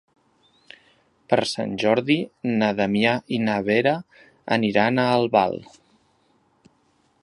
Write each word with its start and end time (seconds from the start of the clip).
Per 1.33 1.39
Sant 1.49 1.75
Jordi 1.83 2.15
na 2.63 2.71
Damià 2.81 3.13
i 3.39 3.41
na 3.45 3.61
Vera 3.71 3.95
aniran 4.59 5.03
a 5.07 5.11
Albal. 5.21 5.59